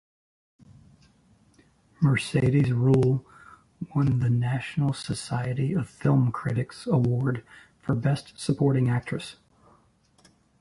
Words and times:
Mercedes 2.01 2.69
Ruehl 2.71 3.23
won 3.93 4.17
the 4.19 4.31
National 4.31 4.93
Society 4.93 5.73
of 5.73 5.87
Film 5.87 6.31
Critics 6.31 6.87
Award 6.87 7.43
for 7.77 7.93
Best 7.93 8.39
Supporting 8.39 8.89
Actress. 8.89 9.35